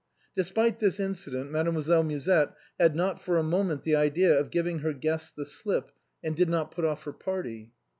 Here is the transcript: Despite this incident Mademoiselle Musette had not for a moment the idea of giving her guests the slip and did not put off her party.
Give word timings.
Despite 0.33 0.79
this 0.79 0.99
incident 0.99 1.51
Mademoiselle 1.51 2.01
Musette 2.01 2.55
had 2.79 2.95
not 2.95 3.21
for 3.21 3.37
a 3.37 3.43
moment 3.43 3.83
the 3.83 3.95
idea 3.95 4.35
of 4.35 4.49
giving 4.49 4.79
her 4.79 4.93
guests 4.93 5.29
the 5.29 5.45
slip 5.45 5.91
and 6.23 6.35
did 6.35 6.49
not 6.49 6.71
put 6.71 6.85
off 6.85 7.03
her 7.03 7.13
party. 7.13 7.69